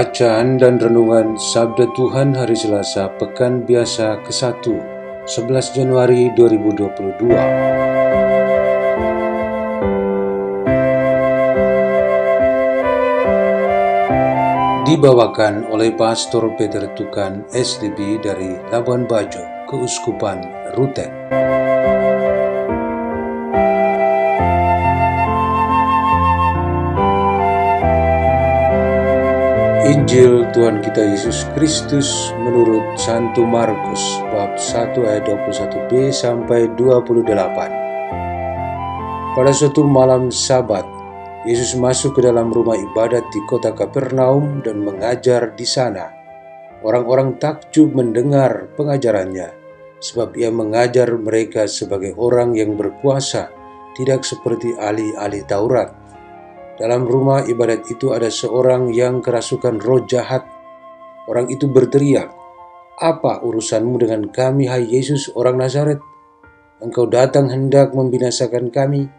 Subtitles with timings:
[0.00, 4.64] Bacaan dan Renungan Sabda Tuhan Hari Selasa Pekan Biasa ke-1
[5.28, 7.28] 11 Januari 2022
[14.88, 20.40] Dibawakan oleh Pastor Peter Tukan SDB dari Labuan Bajo, Keuskupan
[20.80, 21.12] Ruteng.
[29.90, 33.98] Injil Tuhan kita Yesus Kristus menurut Santo Markus
[34.30, 37.26] bab 1 ayat 21b sampai 28.
[39.34, 40.86] Pada suatu malam sabat,
[41.42, 46.06] Yesus masuk ke dalam rumah ibadat di kota Kapernaum dan mengajar di sana.
[46.86, 49.50] Orang-orang takjub mendengar pengajarannya,
[49.98, 53.50] sebab ia mengajar mereka sebagai orang yang berkuasa,
[53.98, 55.99] tidak seperti ahli-ahli Taurat
[56.80, 60.48] dalam rumah ibadat itu ada seorang yang kerasukan roh jahat.
[61.28, 62.32] Orang itu berteriak,
[62.96, 66.00] "Apa urusanmu dengan kami, hai Yesus, orang Nazaret?
[66.80, 69.12] Engkau datang hendak membinasakan kami.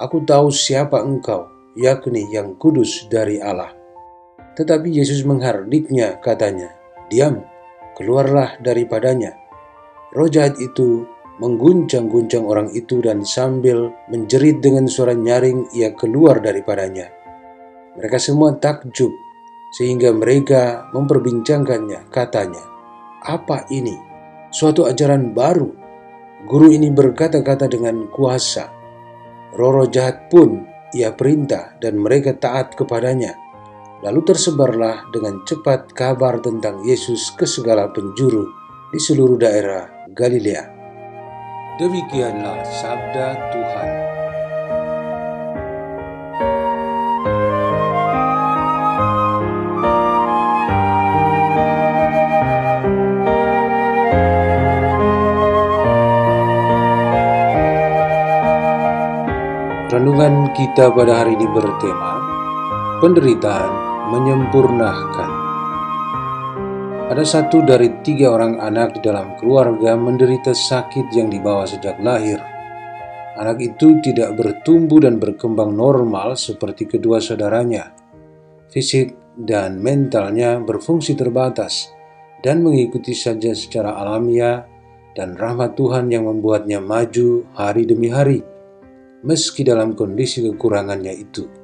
[0.00, 1.44] Aku tahu siapa engkau,
[1.76, 3.76] yakni yang kudus dari Allah."
[4.56, 6.72] Tetapi Yesus menghardiknya, katanya,
[7.12, 7.44] "Diam,
[8.00, 9.36] keluarlah daripadanya."
[10.16, 11.04] Roh jahat itu
[11.42, 17.10] mengguncang-guncang orang itu dan sambil menjerit dengan suara nyaring ia keluar daripadanya.
[17.98, 19.10] Mereka semua takjub
[19.74, 22.62] sehingga mereka memperbincangkannya katanya,
[23.26, 23.98] "Apa ini?
[24.54, 25.70] Suatu ajaran baru.
[26.46, 28.70] Guru ini berkata-kata dengan kuasa.
[29.54, 30.62] Roro jahat pun
[30.94, 33.34] ia perintah dan mereka taat kepadanya."
[34.04, 38.44] Lalu tersebarlah dengan cepat kabar tentang Yesus ke segala penjuru
[38.92, 40.73] di seluruh daerah Galilea.
[41.74, 43.90] Demikianlah sabda Tuhan.
[59.90, 62.22] Renungan kita pada hari ini bertema
[63.02, 63.70] Penderitaan
[64.14, 65.33] Menyempurnakan
[67.04, 72.40] ada satu dari tiga orang anak di dalam keluarga menderita sakit yang dibawa sejak lahir.
[73.36, 77.92] Anak itu tidak bertumbuh dan berkembang normal seperti kedua saudaranya.
[78.72, 81.92] Fisik dan mentalnya berfungsi terbatas
[82.40, 84.64] dan mengikuti saja secara alamiah
[85.12, 88.40] dan rahmat Tuhan yang membuatnya maju hari demi hari,
[89.20, 91.63] meski dalam kondisi kekurangannya itu.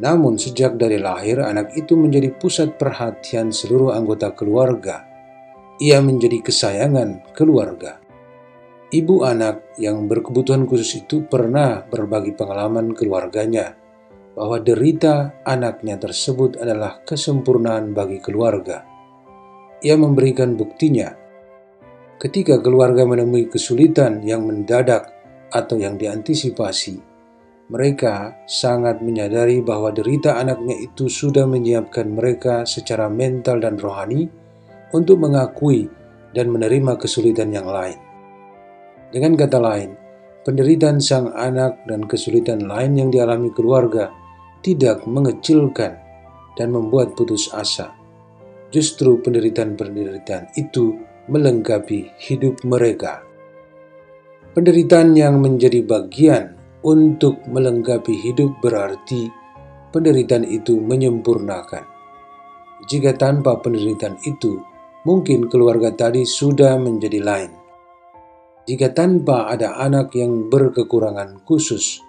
[0.00, 5.04] Namun sejak dari lahir anak itu menjadi pusat perhatian seluruh anggota keluarga.
[5.76, 8.00] Ia menjadi kesayangan keluarga.
[8.92, 13.76] Ibu anak yang berkebutuhan khusus itu pernah berbagi pengalaman keluarganya
[14.32, 18.84] bahwa derita anaknya tersebut adalah kesempurnaan bagi keluarga.
[19.84, 21.12] Ia memberikan buktinya
[22.22, 25.10] ketika keluarga menemui kesulitan yang mendadak
[25.50, 27.11] atau yang diantisipasi
[27.70, 34.26] mereka sangat menyadari bahwa derita anaknya itu sudah menyiapkan mereka secara mental dan rohani
[34.90, 35.86] untuk mengakui
[36.34, 37.96] dan menerima kesulitan yang lain.
[39.12, 39.90] Dengan kata lain,
[40.42, 44.08] penderitaan sang anak dan kesulitan lain yang dialami keluarga
[44.64, 46.00] tidak mengecilkan
[46.56, 47.92] dan membuat putus asa.
[48.72, 50.96] Justru penderitaan-penderitaan itu
[51.28, 53.20] melengkapi hidup mereka.
[54.56, 59.30] Penderitaan yang menjadi bagian untuk melengkapi hidup berarti
[59.94, 61.84] penderitaan itu menyempurnakan.
[62.90, 64.58] Jika tanpa penderitaan itu,
[65.06, 67.52] mungkin keluarga tadi sudah menjadi lain.
[68.66, 72.02] Jika tanpa ada anak yang berkekurangan khusus,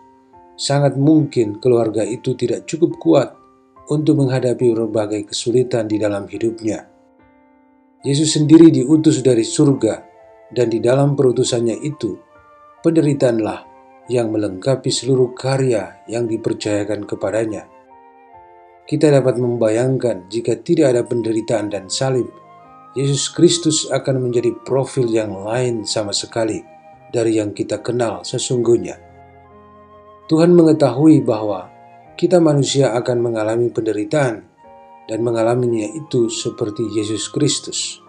[0.57, 3.29] sangat mungkin keluarga itu tidak cukup kuat
[3.89, 6.89] untuk menghadapi berbagai kesulitan di dalam hidupnya.
[8.05, 10.05] Yesus sendiri diutus dari surga,
[10.53, 12.13] dan di dalam perutusannya itu,
[12.85, 13.72] penderitaanlah
[14.11, 17.67] yang melengkapi seluruh karya yang dipercayakan kepadanya.
[18.83, 22.27] Kita dapat membayangkan jika tidak ada penderitaan dan salib,
[22.93, 26.61] Yesus Kristus akan menjadi profil yang lain sama sekali
[27.09, 28.99] dari yang kita kenal sesungguhnya.
[30.27, 31.71] Tuhan mengetahui bahwa
[32.19, 34.45] kita manusia akan mengalami penderitaan
[35.07, 37.99] dan mengalaminya itu seperti Yesus Kristus.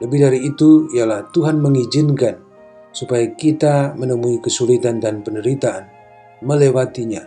[0.00, 2.49] Lebih dari itu ialah Tuhan mengizinkan
[2.90, 5.86] supaya kita menemui kesulitan dan penderitaan,
[6.42, 7.26] melewatinya,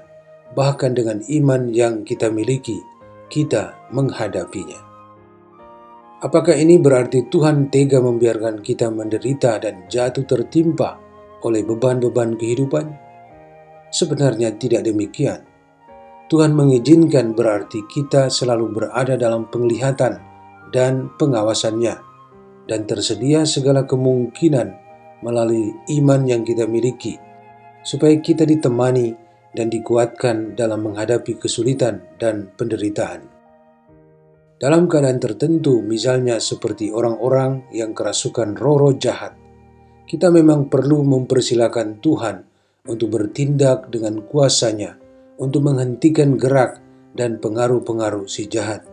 [0.53, 2.79] bahkan dengan iman yang kita miliki,
[3.31, 4.79] kita menghadapinya.
[6.23, 10.95] Apakah ini berarti Tuhan tega membiarkan kita menderita dan jatuh tertimpa
[11.43, 12.85] oleh beban-beban kehidupan?
[13.91, 15.43] Sebenarnya tidak demikian.
[16.31, 20.17] Tuhan mengizinkan berarti kita selalu berada dalam penglihatan
[20.71, 21.95] dan pengawasannya,
[22.65, 24.82] dan tersedia segala kemungkinan
[25.23, 27.15] melalui iman yang kita miliki,
[27.81, 29.15] supaya kita ditemani
[29.55, 33.31] dan dikuatkan dalam menghadapi kesulitan dan penderitaan.
[34.59, 39.35] Dalam keadaan tertentu, misalnya seperti orang-orang yang kerasukan roh-roh jahat,
[40.07, 42.35] kita memang perlu mempersilahkan Tuhan
[42.87, 44.99] untuk bertindak dengan kuasanya
[45.39, 46.79] untuk menghentikan gerak
[47.11, 48.83] dan pengaruh-pengaruh si jahat.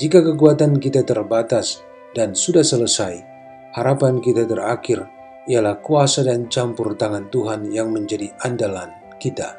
[0.00, 1.84] Jika kekuatan kita terbatas
[2.16, 3.29] dan sudah selesai,
[3.70, 5.06] harapan kita terakhir
[5.46, 8.90] ialah kuasa dan campur tangan Tuhan yang menjadi andalan
[9.22, 9.56] kita.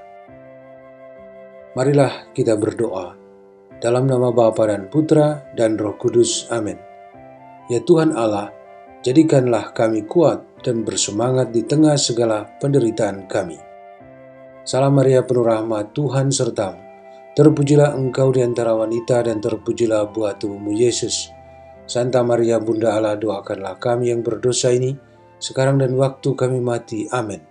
[1.72, 3.16] Marilah kita berdoa
[3.80, 6.52] dalam nama Bapa dan Putra dan Roh Kudus.
[6.52, 6.76] Amin.
[7.72, 8.52] Ya Tuhan Allah,
[9.00, 13.58] jadikanlah kami kuat dan bersemangat di tengah segala penderitaan kami.
[14.62, 16.78] Salam Maria penuh rahmat Tuhan sertamu.
[17.32, 21.32] Terpujilah engkau di antara wanita dan terpujilah buah tubuhmu Yesus.
[21.90, 24.94] Santa Maria Bunda Allah doakanlah kami yang berdosa ini,
[25.42, 27.10] sekarang dan waktu kami mati.
[27.10, 27.42] Amin.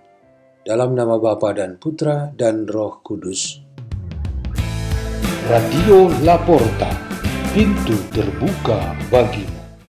[0.63, 3.59] Dalam nama Bapa dan Putra dan Roh Kudus.
[5.51, 6.87] Radio Laporta,
[7.51, 9.43] pintu terbuka bagi